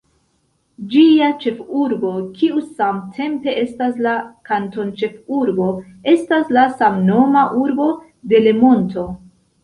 Ĝia 0.91 1.25
ĉefurbo, 1.41 2.13
kiu 2.37 2.61
samtempe 2.79 3.53
estas 3.63 3.99
la 4.05 4.13
kantonĉefurbo, 4.49 5.67
estas 6.13 6.49
la 6.59 6.63
samnoma 6.79 7.45
urbo 7.65 7.87
Delemonto. 8.33 9.05